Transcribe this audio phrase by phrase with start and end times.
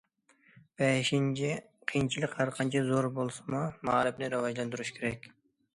[0.81, 1.51] بەشىنچى،
[1.91, 5.33] قىيىنچىلىق ھەرقانچە زور بولسىمۇ، مائارىپنى راۋاجلاندۇرۇش كېرەك.